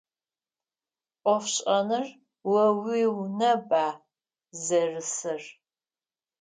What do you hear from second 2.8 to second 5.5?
уиунэба зэрысыр?